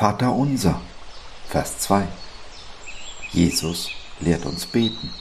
Vater 0.00 0.32
unser, 0.32 0.80
Vers 1.50 1.80
2. 1.80 2.08
Jesus 3.32 3.90
lehrt 4.20 4.46
uns 4.46 4.64
beten. 4.64 5.12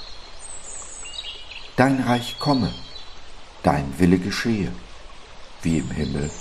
Dein 1.75 2.01
Reich 2.01 2.39
komme, 2.39 2.73
dein 3.61 3.99
Wille 3.99 4.17
geschehe, 4.17 4.71
wie 5.63 5.79
im 5.79 5.91
Himmel, 5.91 6.31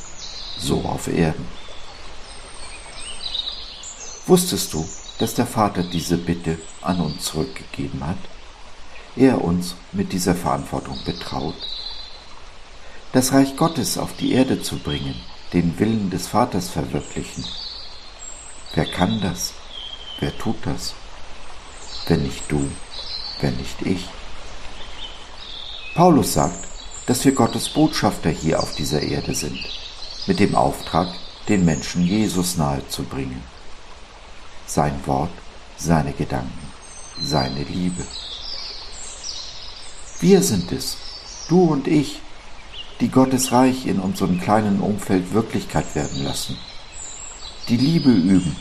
so 0.56 0.82
auf 0.82 1.08
Erden. 1.08 1.48
Wusstest 4.28 4.72
du, 4.72 4.88
dass 5.18 5.34
der 5.34 5.46
Vater 5.48 5.82
diese 5.82 6.16
Bitte 6.16 6.60
an 6.80 7.00
uns 7.00 7.24
zurückgegeben 7.24 8.06
hat? 8.06 8.18
Er 9.16 9.42
uns 9.42 9.74
mit 9.90 10.12
dieser 10.12 10.36
Verantwortung 10.36 11.02
betraut, 11.04 11.56
das 13.10 13.32
Reich 13.32 13.56
Gottes 13.56 13.98
auf 13.98 14.14
die 14.14 14.30
Erde 14.30 14.62
zu 14.62 14.78
bringen, 14.78 15.16
den 15.52 15.76
Willen 15.80 16.08
des 16.10 16.28
Vaters 16.28 16.68
verwirklichen. 16.68 17.44
Wer 18.74 18.86
kann 18.86 19.20
das? 19.20 19.52
Wer 20.20 20.36
tut 20.38 20.56
das? 20.64 20.94
Wenn 22.06 22.22
nicht 22.22 22.50
du, 22.50 22.70
wenn 23.40 23.56
nicht 23.56 23.82
ich. 23.82 24.08
Paulus 25.94 26.34
sagt, 26.34 26.66
dass 27.06 27.24
wir 27.24 27.32
Gottes 27.32 27.68
Botschafter 27.68 28.30
hier 28.30 28.60
auf 28.62 28.74
dieser 28.74 29.02
Erde 29.02 29.34
sind, 29.34 29.58
mit 30.26 30.38
dem 30.40 30.54
Auftrag, 30.54 31.08
den 31.48 31.64
Menschen 31.64 32.04
Jesus 32.04 32.56
nahezubringen 32.56 33.42
sein 34.68 34.94
Wort, 35.06 35.30
seine 35.76 36.12
Gedanken, 36.12 36.68
seine 37.20 37.62
Liebe. 37.62 38.04
Wir 40.20 40.42
sind 40.42 40.70
es, 40.72 40.96
du 41.48 41.62
und 41.62 41.88
ich, 41.88 42.20
die 43.00 43.08
Gottes 43.08 43.52
Reich 43.52 43.86
in 43.86 43.98
unserem 43.98 44.40
kleinen 44.40 44.80
Umfeld 44.80 45.32
Wirklichkeit 45.32 45.94
werden 45.94 46.22
lassen, 46.22 46.58
die 47.68 47.76
Liebe 47.76 48.10
üben, 48.10 48.56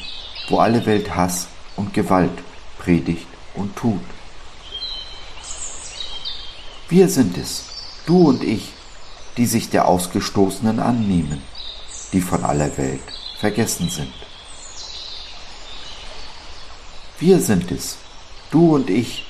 wo 0.49 0.59
alle 0.59 0.85
Welt 0.85 1.15
Hass 1.15 1.47
und 1.75 1.93
Gewalt 1.93 2.37
predigt 2.77 3.27
und 3.55 3.75
tut. 3.75 4.01
Wir 6.89 7.07
sind 7.07 7.37
es, 7.37 7.65
du 8.05 8.29
und 8.29 8.43
ich, 8.43 8.73
die 9.37 9.45
sich 9.45 9.69
der 9.69 9.87
Ausgestoßenen 9.87 10.79
annehmen, 10.79 11.41
die 12.11 12.21
von 12.21 12.43
aller 12.43 12.77
Welt 12.77 13.01
vergessen 13.39 13.89
sind. 13.89 14.13
Wir 17.19 17.39
sind 17.39 17.71
es, 17.71 17.97
du 18.51 18.75
und 18.75 18.89
ich, 18.89 19.25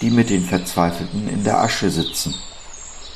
die 0.00 0.10
mit 0.10 0.30
den 0.30 0.44
Verzweifelten 0.44 1.28
in 1.28 1.42
der 1.42 1.60
Asche 1.60 1.90
sitzen, 1.90 2.34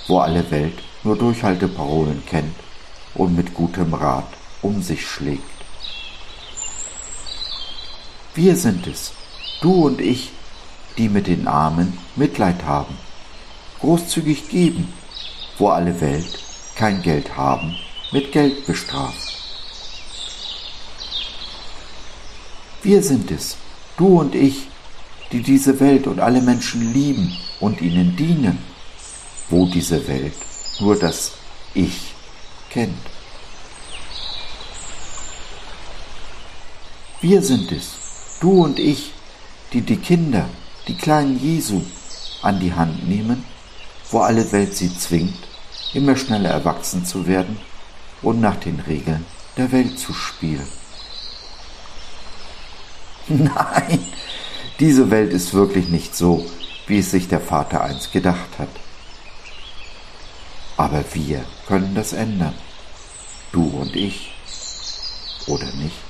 wo 0.08 0.18
alle 0.18 0.50
Welt 0.50 0.78
nur 1.04 1.16
Durchhalteparolen 1.16 2.22
kennt 2.26 2.54
und 3.14 3.36
mit 3.36 3.54
gutem 3.54 3.92
Rat 3.94 4.28
um 4.62 4.82
sich 4.82 5.06
schlägt. 5.06 5.59
Wir 8.42 8.56
sind 8.56 8.86
es, 8.86 9.12
du 9.60 9.84
und 9.84 10.00
ich, 10.00 10.30
die 10.96 11.10
mit 11.10 11.26
den 11.26 11.46
Armen 11.46 11.98
Mitleid 12.16 12.64
haben, 12.64 12.96
großzügig 13.80 14.48
geben, 14.48 14.90
wo 15.58 15.68
alle 15.68 16.00
Welt 16.00 16.38
kein 16.74 17.02
Geld 17.02 17.36
haben, 17.36 17.76
mit 18.12 18.32
Geld 18.32 18.64
bestraft. 18.64 19.36
Wir 22.82 23.02
sind 23.02 23.30
es, 23.30 23.58
du 23.98 24.20
und 24.20 24.34
ich, 24.34 24.68
die 25.32 25.42
diese 25.42 25.78
Welt 25.78 26.06
und 26.06 26.18
alle 26.18 26.40
Menschen 26.40 26.94
lieben 26.94 27.36
und 27.60 27.82
ihnen 27.82 28.16
dienen, 28.16 28.56
wo 29.50 29.66
diese 29.66 30.08
Welt 30.08 30.32
nur 30.78 30.98
das 30.98 31.32
Ich 31.74 32.14
kennt. 32.70 32.96
Wir 37.20 37.42
sind 37.42 37.70
es, 37.70 37.99
du 38.40 38.64
und 38.64 38.78
ich, 38.78 39.12
die 39.72 39.82
die 39.82 39.96
Kinder, 39.96 40.48
die 40.88 40.96
kleinen 40.96 41.38
Jesu, 41.38 41.82
an 42.42 42.58
die 42.58 42.72
Hand 42.72 43.08
nehmen, 43.08 43.44
wo 44.10 44.20
alle 44.20 44.50
Welt 44.52 44.74
sie 44.74 44.96
zwingt, 44.96 45.36
immer 45.94 46.16
schneller 46.16 46.50
erwachsen 46.50 47.04
zu 47.04 47.26
werden 47.26 47.58
und 48.22 48.40
nach 48.40 48.56
den 48.56 48.80
Regeln 48.80 49.24
der 49.56 49.70
Welt 49.72 49.98
zu 49.98 50.12
spielen. 50.12 50.66
Nein, 53.28 54.06
diese 54.80 55.10
Welt 55.10 55.32
ist 55.32 55.54
wirklich 55.54 55.88
nicht 55.88 56.16
so, 56.16 56.46
wie 56.86 56.98
es 56.98 57.10
sich 57.10 57.28
der 57.28 57.40
Vater 57.40 57.84
einst 57.84 58.12
gedacht 58.12 58.58
hat. 58.58 58.68
Aber 60.76 61.04
wir 61.12 61.44
können 61.68 61.94
das 61.94 62.14
ändern. 62.14 62.54
Du 63.52 63.64
und 63.64 63.94
ich. 63.94 64.32
Oder 65.46 65.70
nicht? 65.74 66.09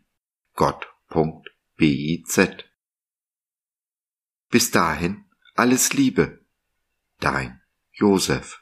gott.biz. 0.61 2.39
Bis 4.51 4.71
dahin 4.71 5.25
alles 5.55 5.93
Liebe, 5.93 6.45
dein 7.19 7.61
Josef. 7.91 8.59